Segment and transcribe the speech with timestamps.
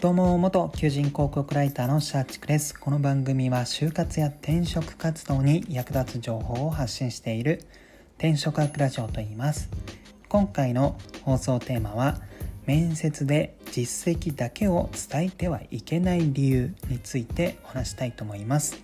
[0.00, 2.74] どうも元求人広告ライターのシャーチクです。
[2.74, 7.66] この番組は就活や転職活動に役立つ情報を発信している
[8.16, 9.68] 転職学ラジオと言います。
[10.30, 12.16] 今回の放送テーマは
[12.64, 18.82] 面接で実績だけを伝えてはいけない理由についてお話したいと思います。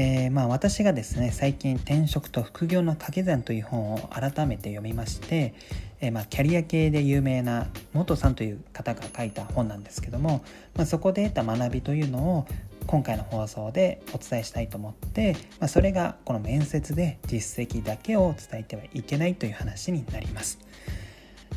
[0.00, 5.54] えー、まあ私がですね最近「転職と副業の掛け算」という本を改めて読みまして、
[6.00, 10.44] えー、まあ、キャリア系で有名な元さんという方が書いた本なんですけども、
[10.76, 12.46] まあ、そこで得た学びというのを
[12.86, 20.60] 今回の放送でお伝えしたいと思って、まあ、それがこの面接で実績だけを伝えてはいけないという話になります。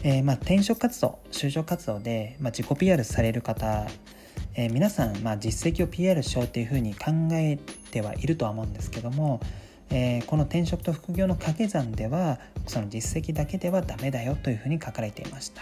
[0.01, 3.85] えー、まあ転職活動就職活動で、まあ、自己 PR される方
[4.53, 7.57] えー、皆さん、まあ、実績を PR しようというふうに考え
[7.91, 9.39] てはいるとは思うんですけども、
[9.89, 15.61] えー、この転職と副業の掛け算ではその実績だけではダメだよというふうに書かれていました。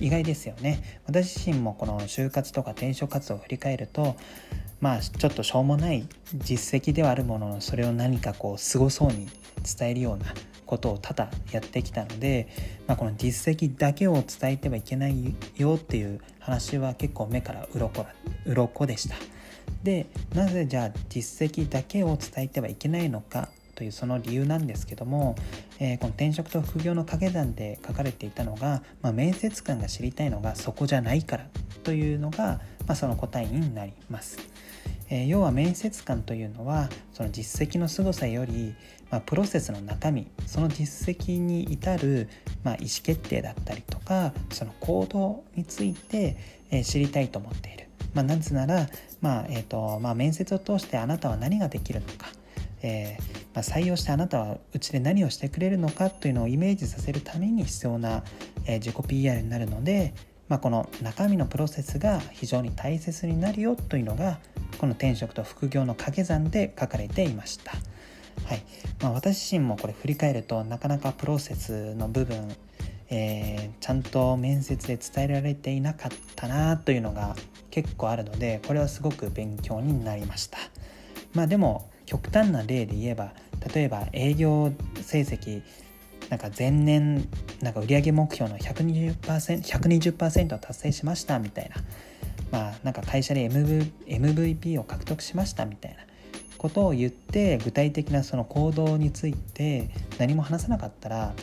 [0.00, 1.00] 意外ですよね。
[1.06, 4.16] 私自身もこの就活とか転職活動を振り返ると
[4.80, 9.28] まあちょっとしょうもない実績ではあるもののそれを何かこうすごそうに
[9.78, 10.26] 伝えるような
[10.66, 12.48] ことをただやってきたので、
[12.86, 18.06] まあ、この実績だけを伝えてはいけないよっていう話は結構目から鱗
[18.46, 19.16] 鱗でした。
[19.82, 25.34] でなぜじゃあ実績だけを伝えてはいけないのかというその理由なんですけども、
[25.78, 31.46] えー、この転職と副業の掛け算で書かれていたのが、まあ、面接官が知りたいのがそこじゃないから
[31.82, 34.38] というのが、まあ、その答えになります。
[35.10, 38.74] えー、要は面接官というのはその実績の凄さより、
[39.10, 42.28] まあ、プロセスの中身その実績に至る、
[42.62, 46.36] まあ、意思決定だったりとかその行動について、
[46.70, 47.84] えー、知りたいと思っている。
[48.14, 48.88] まあ、なぜなら、
[49.20, 52.28] まあえーとまあ、面接を通してあなたは何ができるのか、
[52.80, 58.22] えーまあ、採用してあなたはうちで何をしてくれるのかというのをイメージさせるために必要な、
[58.66, 60.14] えー、自己 PR になるので、
[60.48, 64.38] まあ、この中身のプロセスが非常に大切になるよというのが
[64.78, 67.72] この転職と副業の掛け算で書かれていました。
[68.44, 68.62] はい
[69.00, 72.54] まあ、私自身もこれ振り返るとなかなかプロセスの部分、
[73.08, 77.36] えー、ちゃんと面接で伝えられていなかったなというのが
[77.70, 80.58] 結構あるのでこれはすごく勉強になりました。
[81.32, 83.32] まあ、でも極端な例で言えば
[83.74, 85.62] 例えば営業成績
[86.30, 87.28] なんか前年
[87.60, 91.76] なんか売上目標の 120%, 120を達成しましたみたいな
[92.54, 96.04] まあなんか会社で MV MVP を獲得しましたみたいな
[96.56, 101.34] ことを言って具体的なその行動について何も話さなかったら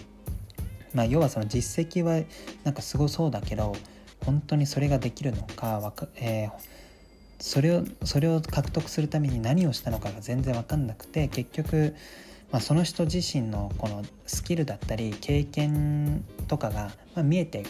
[0.93, 2.21] まあ要はその実績は
[2.63, 3.75] なんかすごそうだけど
[4.25, 6.51] 本当にそれができるのかか、えー、
[7.39, 11.93] それをそれを獲得するために何をしたのかが全然分かんなくて結局
[12.51, 17.63] まあ、その人自身のこのスキルだったり経験とかが、ま見えて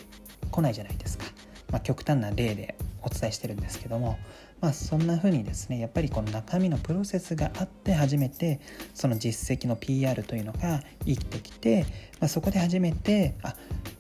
[0.50, 1.26] こないじゃないですか、
[1.72, 2.76] まあ、極端な例で。
[3.04, 4.18] お伝えしてるんですけども、
[4.60, 8.60] まあ、そんな風にですねやっぱりこの中身のプロセスがあって初めて
[8.94, 11.86] その実績の PR というのが生きてきて、
[12.20, 13.56] まあ、そこで初めてあ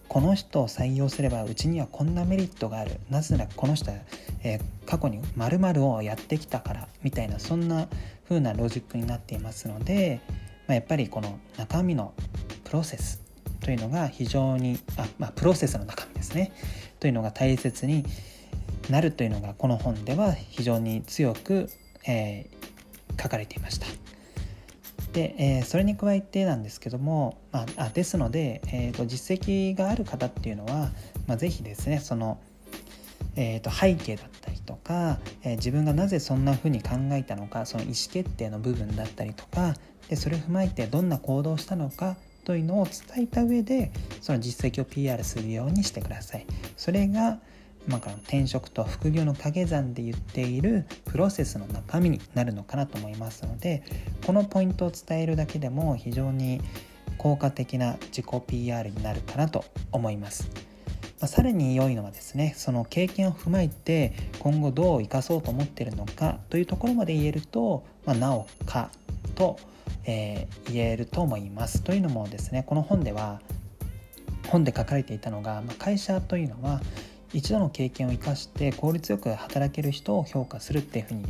[0.07, 3.97] この人を採用すればうちにはこんなメリットがあるなぜならこの人は、
[4.43, 7.87] えー、過去に〇〇をやってきたからみたいなそんな
[8.27, 10.19] 風なロジックになっていますので、
[10.67, 12.13] まあ、やっぱりこの中身の
[12.65, 13.21] プロセス
[13.61, 16.51] というのが非常にあ、まあ、プロセスの中身ですね
[16.99, 18.03] というのが大切に
[18.89, 21.69] なるというのがこの本では非常に強く、
[22.07, 23.87] えー、書かれていました。
[25.13, 30.91] で、えー、それに加えてなんですけども、あ、ですので、えーと、実績がある方っていうのは、
[31.27, 32.39] まあ、ぜひですねその、
[33.35, 39.75] えーと、背景だったりとか、えー、自分がなぜそんな風に考えたのかその意思決定の部分だったりとか
[40.07, 42.15] でそれを踏まえてどんな行動をしたのか
[42.45, 46.45] というのを伝えた上でその実績を PR するようにしてください。
[46.75, 47.39] それが
[47.87, 53.83] まあ、転職と副業の掛け算で言っているプロセスの中身になるのかなと思いますので
[54.25, 56.61] このポイントを伝えるだけでも非常に
[57.17, 60.49] 効果的な自己 PR になるかなと思います。
[61.19, 68.89] まあ、さらに良いのはですねその経験を踏まえて今後どう生かそうと思っているのかというところまで言えると、まあ、なおか
[69.35, 69.59] と、
[70.05, 71.83] えー、言えると思います。
[71.83, 73.39] というのもですねこの本では
[74.47, 76.81] 本で書かれていたのが、まあ、会社というのは
[77.33, 81.25] 一度の経験を生かして効率よく働ける人を評価するっていうふうに、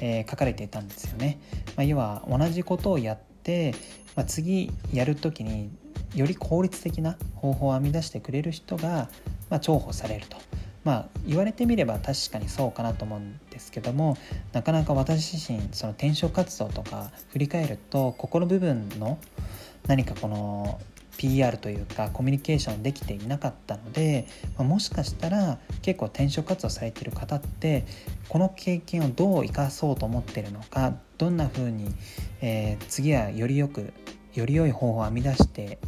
[0.00, 1.38] えー、書かれていたんですよね。
[1.76, 3.74] まあ、要は同じことをやって、
[4.16, 5.70] まあ、次やる時に
[6.14, 9.08] より効率的な方法を編み出してくれる人が、
[9.48, 10.36] まあ、重宝されると。
[10.84, 14.16] まあ言われてみれば確かにそうかなと思うんですけども
[14.52, 19.18] なかなか私自身その転職活動とか振り返るとここの部分の
[19.86, 20.80] 何かこの
[21.16, 24.26] PR というかコミュニケーションできていなかったので、
[24.58, 27.84] もしかしたら結構転職活動されてる方って
[28.28, 31.94] この経験をどう生かそうと思ってるのかどんな風に、
[32.40, 33.92] えー、次はよりよく
[34.34, 35.78] より良い方法を編み出して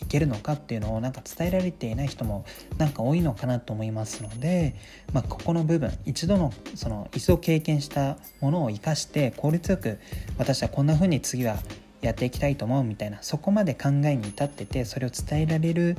[0.00, 2.44] いけるのかっていうのをなんか伝えられていない人も
[2.76, 4.74] なんか多いのかなと思いますので、
[5.12, 9.98] まあ、ここの部分一度のその一度経験したものを生かして効率よく
[10.36, 11.56] 私はこんな風に次は
[12.06, 15.96] やっていきたいと思うみたいなそこまで考えに至っててそれを伝えられる、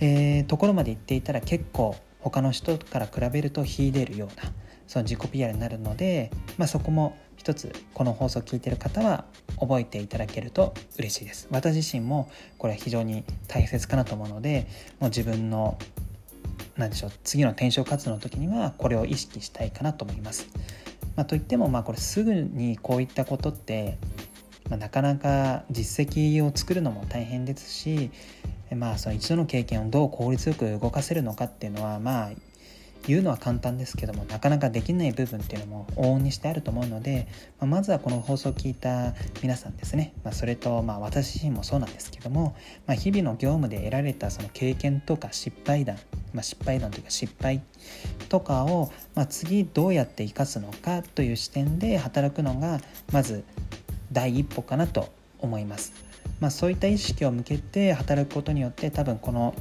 [0.00, 4.50] えー、ところまで行っていたら結構他の人から比べると秀でるような
[4.86, 9.24] その自己 PR になるので、まあ、そこも一つこの放送を聞いてる方は
[9.60, 11.48] 覚えていただけると嬉しいです。
[11.50, 14.66] 私自身もこれは非常に大切かなと思うので
[15.00, 15.78] もう自分の
[16.76, 20.48] 何でしょう次の転職活動の時にはこれを意識したいかなと思います、
[21.16, 23.98] まあ、といってもまあこれすぐにこういったことって
[24.68, 28.10] まあ、なかなか実績を作るのも大変ですし、
[28.74, 32.30] まあ、その一度の経験をどう効率よく動かせるのかっていうのはまあ
[33.06, 37.28] 言うのは簡単ですけどもなかなかできない部分っていうのも往々にしてあると思うので、
[37.60, 42.56] まあ、まずはこの放送を聞いた皆さんですね、まあ、それとまあ私自身もそうなんですけども、
[42.86, 45.96] まあ、日々の業務で得られたその経験とか失敗談、
[46.32, 47.62] まあ、失敗談というか失敗
[48.30, 52.80] とかを、まあ、次どうやって生かすのかという視点で働くのが
[53.12, 53.44] まず
[54.14, 55.92] 第一歩かなと思います。
[56.40, 59.54] まあ、そういった意識を向けて働くことによって多分この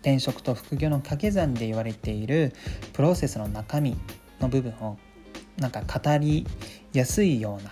[0.00, 2.52] 転職と副業の掛け算で言われている
[2.92, 3.96] プロセスの中身
[4.40, 4.98] の部分を
[5.58, 6.46] なんか語り
[6.92, 7.70] やすいような、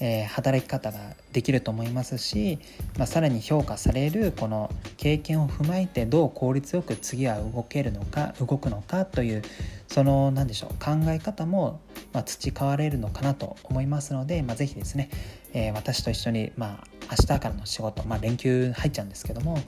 [0.00, 0.98] えー、働き方が
[1.32, 2.58] できると思いますし、
[2.98, 9.42] まあ、さらに評価されるこの経験を踏まえてどう効率よく次は動けるのか動くのかという
[9.86, 11.80] その何でしょう考え方も
[12.14, 15.10] まあ、培われるのかなと思いますので、まあ、ぜひですね、
[15.52, 19.58] えー、私と一緒に、まあ、明日からの仕事、まあ、連休入っちゃうんですけども、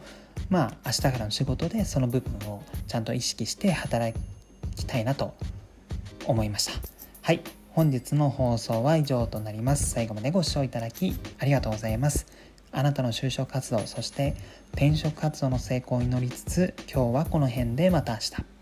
[0.49, 4.17] まあ、明日からの仕事でその部分をちゃんと意識して働
[4.77, 5.35] きたいなと
[6.25, 6.73] 思いました。
[7.23, 7.43] はい。
[7.77, 9.91] 本日の放送は以上となります。
[9.91, 12.25] 最後までご視聴いただきありがとうございます。
[12.73, 14.35] あなたの就職活動、そして
[14.73, 18.56] 転職活動の成功を祈りつつ、今日はこの辺でまた明日。